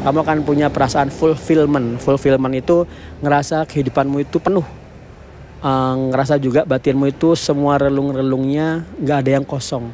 Kamu 0.04 0.18
akan 0.20 0.38
punya 0.44 0.68
perasaan 0.68 1.08
fulfillment. 1.08 2.04
Fulfillment 2.04 2.52
itu 2.60 2.84
ngerasa 3.24 3.64
kehidupanmu 3.64 4.28
itu 4.28 4.44
penuh. 4.44 4.68
Uh, 5.64 6.12
ngerasa 6.12 6.36
juga 6.44 6.68
batinmu 6.68 7.08
itu 7.08 7.40
semua 7.40 7.80
relung-relungnya 7.80 8.84
nggak 9.00 9.18
ada 9.24 9.32
yang 9.40 9.46
kosong. 9.48 9.88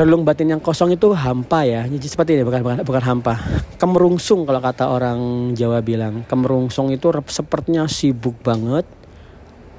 Relung 0.00 0.24
batin 0.24 0.56
yang 0.56 0.62
kosong 0.64 0.96
itu 0.96 1.12
hampa 1.12 1.68
ya. 1.68 1.84
Jadi 1.84 2.06
seperti 2.08 2.40
ini 2.40 2.48
bukan 2.48 2.64
bukan, 2.64 2.78
bukan 2.80 3.02
hampa. 3.04 3.36
Kemerungsung 3.76 4.48
kalau 4.48 4.64
kata 4.64 4.88
orang 4.88 5.52
Jawa 5.52 5.84
bilang. 5.84 6.24
Kemerungsung 6.24 6.88
itu 6.88 7.12
sepertinya 7.28 7.84
sibuk 7.84 8.40
banget. 8.40 8.88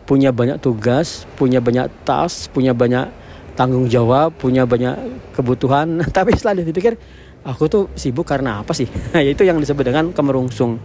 Punya 0.06 0.30
banyak 0.30 0.62
tugas 0.62 1.24
punya 1.40 1.64
banyak 1.64 1.88
tas 2.04 2.52
punya 2.52 2.76
banyak 2.76 3.21
tanggung 3.54 3.88
jawab, 3.88 4.36
punya 4.36 4.64
banyak 4.64 4.96
kebutuhan, 5.36 6.02
tapi 6.16 6.36
setelah 6.36 6.64
dipikir 6.64 6.96
aku 7.42 7.66
tuh 7.66 7.84
sibuk 7.98 8.26
karena 8.26 8.62
apa 8.62 8.72
sih? 8.74 8.88
Nah, 8.88 9.22
itu 9.34 9.42
yang 9.46 9.58
disebut 9.58 9.82
dengan 9.86 10.14
kemerungsung. 10.14 10.78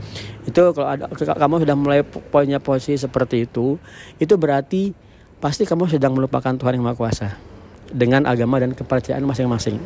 Itu 0.48 0.72
kalau 0.72 0.88
ada 0.88 1.06
kamu 1.12 1.64
sudah 1.66 1.76
mulai 1.76 2.00
punya 2.04 2.58
posisi 2.58 2.96
seperti 2.96 3.48
itu, 3.48 3.76
itu 4.16 4.34
berarti 4.36 4.92
pasti 5.36 5.68
kamu 5.68 5.86
sedang 5.90 6.16
melupakan 6.16 6.56
Tuhan 6.56 6.80
yang 6.80 6.84
Maha 6.84 6.96
Kuasa 6.96 7.28
dengan 7.92 8.24
agama 8.26 8.58
dan 8.58 8.72
kepercayaan 8.72 9.22
masing-masing. 9.22 9.78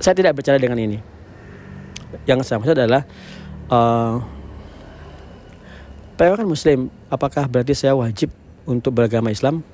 Saya 0.00 0.16
tidak 0.16 0.40
bicara 0.40 0.56
dengan 0.56 0.80
ini. 0.80 0.98
Yang 2.26 2.48
saya 2.48 2.58
maksud 2.58 2.74
adalah 2.74 3.04
uh, 3.70 4.18
kan 6.18 6.44
Muslim, 6.48 6.92
apakah 7.08 7.48
berarti 7.48 7.72
saya 7.72 7.96
wajib 7.96 8.28
untuk 8.68 8.92
beragama 8.92 9.32
Islam? 9.32 9.64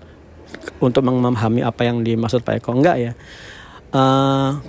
Untuk 0.78 1.02
memahami 1.04 1.64
apa 1.64 1.82
yang 1.86 2.02
dimaksud 2.04 2.42
Pak 2.44 2.62
Eko. 2.62 2.76
Enggak 2.76 2.96
ya. 3.00 3.12
Uh, 3.94 4.60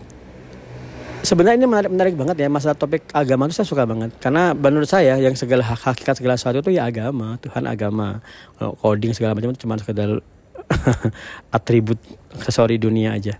sebenarnya 1.25 1.59
ini 1.59 1.67
menarik 1.67 1.91
menarik 1.91 2.13
banget 2.15 2.37
ya 2.39 2.47
masalah 2.47 2.77
topik 2.77 3.09
agama 3.11 3.49
itu 3.49 3.59
saya 3.59 3.67
suka 3.67 3.83
banget. 3.83 4.15
Karena 4.21 4.55
menurut 4.55 4.87
saya 4.87 5.19
yang 5.19 5.35
segala 5.35 5.63
hakikat 5.65 6.15
segala 6.15 6.39
sesuatu 6.39 6.63
itu 6.63 6.77
ya 6.77 6.87
agama 6.87 7.35
Tuhan 7.43 7.67
agama. 7.67 8.23
Coding 8.59 9.11
segala 9.11 9.35
macam 9.35 9.51
itu 9.51 9.59
cuma 9.67 9.75
sekedar 9.75 10.23
atribut 11.55 11.99
aksesoris 12.35 12.79
dunia 12.79 13.15
aja. 13.15 13.35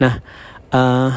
Nah 0.00 0.20
uh, 0.72 1.10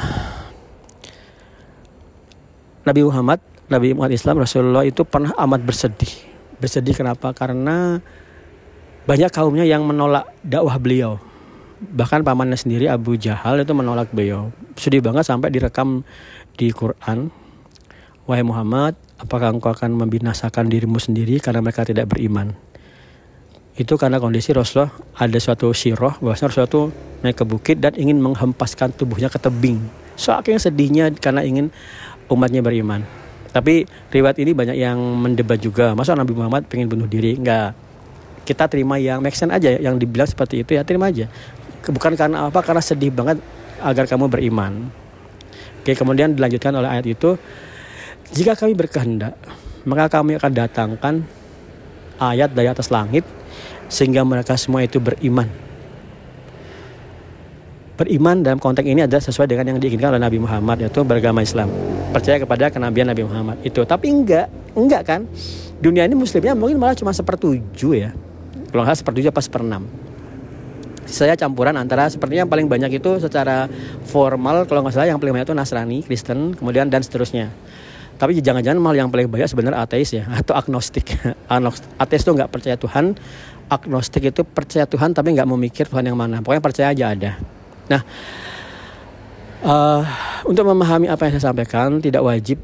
Nabi 2.84 3.02
Muhammad 3.06 3.40
Nabi 3.70 3.94
Muhammad 3.94 4.18
Islam 4.18 4.42
Rasulullah 4.42 4.84
itu 4.84 5.06
pernah 5.06 5.32
amat 5.38 5.62
bersedih. 5.62 6.10
Bersedih 6.60 6.98
kenapa? 6.98 7.32
Karena 7.32 8.02
banyak 9.08 9.32
kaumnya 9.32 9.64
yang 9.68 9.86
menolak 9.86 10.28
dakwah 10.44 10.76
beliau. 10.80 11.22
Bahkan 11.80 12.28
pamannya 12.28 12.60
sendiri 12.60 12.92
Abu 12.92 13.16
Jahal 13.16 13.64
itu 13.64 13.72
menolak 13.72 14.12
beliau. 14.12 14.52
Sedih 14.76 15.00
banget 15.00 15.24
sampai 15.28 15.48
direkam 15.52 16.04
di 16.60 16.76
Quran. 16.76 17.32
Wahai 18.28 18.44
Muhammad, 18.44 19.00
apakah 19.20 19.56
engkau 19.56 19.72
akan 19.72 19.96
membinasakan 19.96 20.68
dirimu 20.68 21.00
sendiri 21.00 21.40
karena 21.40 21.64
mereka 21.64 21.88
tidak 21.88 22.12
beriman 22.12 22.56
itu 23.80 23.96
karena 23.96 24.20
kondisi 24.20 24.52
Rasulullah 24.52 24.92
ada 25.16 25.40
suatu 25.40 25.72
siroh 25.72 26.12
bahwasanya 26.20 26.52
Rasulullah 26.52 26.72
itu 26.72 26.84
naik 27.24 27.38
ke 27.40 27.46
bukit 27.48 27.78
dan 27.80 27.96
ingin 27.96 28.20
menghempaskan 28.20 28.92
tubuhnya 28.92 29.32
ke 29.32 29.40
tebing 29.40 29.80
saking 30.20 30.60
sedihnya 30.60 31.16
karena 31.16 31.48
ingin 31.48 31.72
umatnya 32.28 32.60
beriman 32.60 33.08
tapi 33.56 33.88
riwayat 34.12 34.36
ini 34.44 34.52
banyak 34.52 34.76
yang 34.76 35.00
mendebat 35.00 35.64
juga 35.64 35.96
masa 35.96 36.12
Nabi 36.12 36.36
Muhammad 36.36 36.68
pengen 36.68 36.92
bunuh 36.92 37.08
diri 37.08 37.40
enggak 37.40 37.72
kita 38.50 38.66
terima 38.66 38.98
yang 38.98 39.22
make 39.22 39.38
sense 39.38 39.54
aja 39.54 39.78
yang 39.78 40.02
dibilang 40.02 40.26
seperti 40.26 40.66
itu 40.66 40.74
ya 40.74 40.82
terima 40.82 41.14
aja 41.14 41.30
bukan 41.86 42.18
karena 42.18 42.50
apa 42.50 42.60
karena 42.66 42.82
sedih 42.82 43.14
banget 43.14 43.38
agar 43.86 44.10
kamu 44.10 44.26
beriman 44.26 44.90
oke 45.86 45.94
kemudian 45.94 46.34
dilanjutkan 46.34 46.74
oleh 46.74 46.90
ayat 46.90 47.06
itu 47.06 47.38
jika 48.34 48.58
kami 48.58 48.74
berkehendak 48.74 49.38
maka 49.86 50.10
kami 50.10 50.36
akan 50.36 50.52
datangkan 50.52 51.16
ayat 52.20 52.52
dari 52.52 52.68
atas 52.68 52.92
langit 52.92 53.24
sehingga 53.90 54.22
mereka 54.22 54.54
semua 54.60 54.86
itu 54.86 55.00
beriman. 55.02 55.48
Beriman 58.00 58.40
dalam 58.40 58.64
konteks 58.64 58.88
ini 58.88 59.04
adalah 59.04 59.20
sesuai 59.20 59.50
dengan 59.50 59.76
yang 59.76 59.80
diinginkan 59.82 60.16
oleh 60.16 60.24
Nabi 60.24 60.40
Muhammad 60.40 60.88
yaitu 60.88 61.04
beragama 61.04 61.44
Islam. 61.44 61.68
Percaya 62.16 62.40
kepada 62.40 62.72
kenabian 62.72 63.12
Nabi 63.12 63.28
Muhammad 63.28 63.60
itu. 63.60 63.84
Tapi 63.84 64.08
enggak, 64.08 64.48
enggak 64.72 65.04
kan? 65.04 65.22
Dunia 65.84 66.08
ini 66.08 66.16
muslimnya 66.16 66.56
mungkin 66.56 66.80
malah 66.80 66.96
cuma 66.96 67.12
sepertujuh 67.12 67.94
ya. 68.00 68.16
Kalau 68.70 68.86
nggak 68.86 68.98
sepertujuh 69.02 69.30
apa 69.34 69.42
seperenam. 69.42 69.84
Saya 71.10 71.34
campuran 71.34 71.74
antara 71.74 72.06
sepertinya 72.06 72.46
yang 72.46 72.52
paling 72.54 72.70
banyak 72.70 73.02
itu 73.02 73.18
secara 73.18 73.66
formal 74.06 74.70
kalau 74.70 74.86
nggak 74.86 74.94
salah 74.94 75.10
yang 75.10 75.18
paling 75.18 75.34
banyak 75.34 75.50
itu 75.50 75.58
Nasrani, 75.58 76.06
Kristen, 76.06 76.54
kemudian 76.54 76.86
dan 76.86 77.02
seterusnya. 77.02 77.50
Tapi 78.22 78.38
jangan-jangan 78.38 78.78
malah 78.78 79.02
yang 79.02 79.10
paling 79.10 79.26
banyak 79.26 79.50
sebenarnya 79.50 79.82
ateis 79.82 80.14
ya 80.14 80.30
atau 80.30 80.54
agnostik. 80.54 81.18
ateis 82.04 82.22
itu 82.22 82.30
nggak 82.30 82.54
percaya 82.54 82.78
Tuhan, 82.78 83.18
agnostik 83.70 84.34
itu 84.34 84.42
percaya 84.42 84.90
Tuhan 84.90 85.14
tapi 85.14 85.38
nggak 85.38 85.48
memikir 85.48 85.86
Tuhan 85.86 86.10
yang 86.10 86.18
mana 86.18 86.42
pokoknya 86.42 86.64
percaya 86.66 86.88
aja 86.90 87.14
ada 87.14 87.32
nah 87.86 88.02
uh, 89.64 90.02
untuk 90.50 90.66
memahami 90.66 91.08
apa 91.08 91.30
yang 91.30 91.38
saya 91.38 91.54
sampaikan 91.54 92.02
tidak 92.02 92.26
wajib 92.26 92.58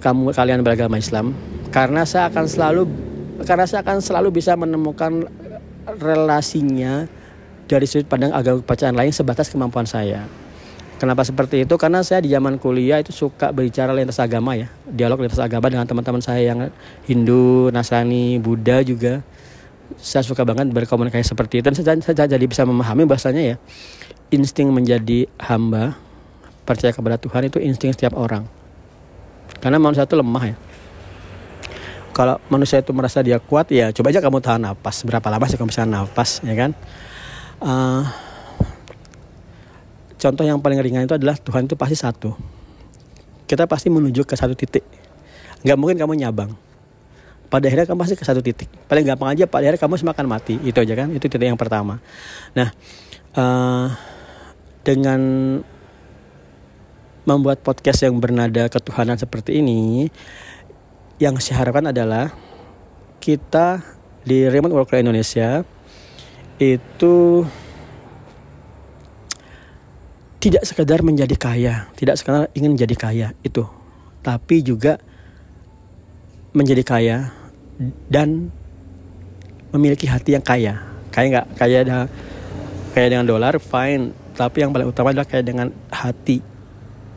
kamu 0.00 0.32
kalian 0.32 0.64
beragama 0.64 0.96
Islam 0.96 1.36
karena 1.68 2.08
saya 2.08 2.32
akan 2.32 2.44
selalu 2.48 2.82
karena 3.44 3.68
saya 3.68 3.84
akan 3.84 4.00
selalu 4.00 4.40
bisa 4.40 4.56
menemukan 4.56 5.28
relasinya 5.86 7.06
dari 7.66 7.86
sudut 7.86 8.06
pandang 8.10 8.34
agama 8.34 8.62
bacaan 8.62 8.94
lain 8.94 9.14
sebatas 9.14 9.50
kemampuan 9.50 9.86
saya. 9.86 10.26
Kenapa 10.96 11.28
seperti 11.28 11.68
itu? 11.68 11.76
Karena 11.76 12.00
saya 12.00 12.24
di 12.24 12.32
zaman 12.32 12.56
kuliah 12.56 12.96
itu 12.96 13.12
suka 13.12 13.52
berbicara 13.52 13.92
lintas 13.92 14.16
agama 14.16 14.56
ya, 14.56 14.72
dialog 14.88 15.20
lintas 15.20 15.36
agama 15.36 15.68
dengan 15.68 15.84
teman-teman 15.84 16.24
saya 16.24 16.40
yang 16.40 16.72
Hindu, 17.04 17.68
Nasrani, 17.68 18.40
Buddha 18.40 18.80
juga. 18.80 19.20
Saya 20.00 20.24
suka 20.24 20.42
banget 20.42 20.72
berkomunikasi 20.72 21.22
seperti 21.22 21.62
itu 21.62 21.70
dan 21.70 21.76
saya, 21.76 21.94
saya 22.00 22.26
jadi 22.26 22.42
bisa 22.48 22.64
memahami 22.64 23.04
bahasanya 23.04 23.54
ya. 23.54 23.56
Insting 24.32 24.72
menjadi 24.72 25.28
hamba 25.38 25.94
percaya 26.66 26.90
kepada 26.90 27.20
Tuhan 27.20 27.46
itu 27.46 27.60
insting 27.62 27.92
setiap 27.92 28.16
orang. 28.16 28.48
Karena 29.60 29.78
manusia 29.78 30.08
itu 30.08 30.16
lemah 30.16 30.44
ya 30.48 30.56
kalau 32.16 32.40
manusia 32.48 32.80
itu 32.80 32.96
merasa 32.96 33.20
dia 33.20 33.36
kuat 33.36 33.68
ya 33.68 33.92
coba 33.92 34.08
aja 34.08 34.24
kamu 34.24 34.40
tahan 34.40 34.64
nafas. 34.64 35.04
Berapa 35.04 35.28
lama 35.28 35.44
sih 35.44 35.60
kamu 35.60 35.68
bisa 35.68 35.84
nafas 35.84 36.40
ya 36.40 36.56
kan? 36.56 36.72
Uh, 37.60 38.08
contoh 40.16 40.48
yang 40.48 40.56
paling 40.64 40.80
ringan 40.80 41.04
itu 41.04 41.12
adalah 41.12 41.36
Tuhan 41.36 41.68
itu 41.68 41.76
pasti 41.76 41.92
satu. 41.92 42.32
Kita 43.44 43.68
pasti 43.68 43.92
menuju 43.92 44.24
ke 44.24 44.32
satu 44.32 44.56
titik. 44.56 44.80
Nggak 45.60 45.76
mungkin 45.76 46.00
kamu 46.00 46.16
nyabang. 46.24 46.56
Pada 47.52 47.68
akhirnya 47.68 47.84
kamu 47.84 48.00
pasti 48.00 48.16
ke 48.16 48.24
satu 48.24 48.40
titik. 48.40 48.72
Paling 48.88 49.04
gampang 49.04 49.36
aja 49.36 49.44
pada 49.44 49.68
akhirnya 49.68 49.84
kamu 49.84 50.00
semakan 50.00 50.24
mati. 50.24 50.56
Itu 50.64 50.80
aja 50.80 50.96
kan? 50.96 51.12
Itu 51.12 51.28
titik 51.28 51.44
yang 51.44 51.60
pertama. 51.60 52.00
Nah 52.56 52.72
uh, 53.36 53.92
dengan 54.80 55.20
membuat 57.28 57.60
podcast 57.60 58.08
yang 58.08 58.16
bernada 58.16 58.72
ketuhanan 58.72 59.20
seperti 59.20 59.60
ini 59.60 60.08
yang 61.16 61.40
saya 61.40 61.64
harapkan 61.64 61.88
adalah 61.88 62.32
kita 63.20 63.80
di 64.26 64.44
Remote 64.44 64.76
Worker 64.76 65.00
Indonesia 65.00 65.64
itu 66.60 67.44
tidak 70.40 70.62
sekedar 70.62 71.00
menjadi 71.02 71.34
kaya, 71.34 71.88
tidak 71.96 72.20
sekedar 72.20 72.52
ingin 72.52 72.76
menjadi 72.76 72.96
kaya 72.96 73.26
itu, 73.42 73.64
tapi 74.20 74.62
juga 74.62 75.00
menjadi 76.54 76.82
kaya 76.86 77.16
dan 78.08 78.52
memiliki 79.72 80.06
hati 80.06 80.36
yang 80.36 80.44
kaya. 80.44 80.80
Kaya 81.10 81.26
nggak 81.32 81.46
kaya 81.56 81.76
ada 81.82 81.98
kaya 82.92 83.06
dengan 83.08 83.26
dolar, 83.26 83.56
fine. 83.58 84.12
Tapi 84.36 84.62
yang 84.62 84.70
paling 84.70 84.88
utama 84.88 85.16
adalah 85.16 85.24
kaya 85.24 85.40
dengan 85.40 85.72
hati. 85.88 86.44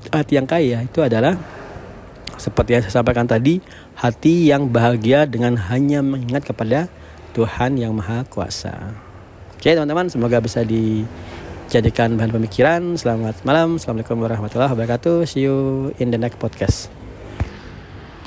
Hati 0.08 0.34
yang 0.40 0.48
kaya 0.48 0.88
itu 0.88 1.04
adalah 1.04 1.36
seperti 2.40 2.80
yang 2.80 2.82
saya 2.88 3.04
sampaikan 3.04 3.28
tadi, 3.28 3.60
hati 4.00 4.48
yang 4.48 4.72
bahagia 4.72 5.28
dengan 5.28 5.60
hanya 5.70 6.00
mengingat 6.00 6.48
kepada 6.48 6.88
Tuhan 7.36 7.78
yang 7.78 7.94
Maha 7.94 8.26
Kuasa. 8.26 8.96
Oke 9.60 9.76
teman-teman, 9.76 10.08
semoga 10.08 10.40
bisa 10.40 10.64
dijadikan 10.64 12.16
bahan 12.16 12.32
pemikiran. 12.32 12.82
Selamat 12.96 13.36
malam, 13.44 13.76
assalamualaikum 13.76 14.18
warahmatullahi 14.24 14.72
wabarakatuh. 14.72 15.28
See 15.28 15.44
you 15.44 15.92
in 16.00 16.16
the 16.16 16.18
next 16.18 16.40
podcast. 16.40 16.99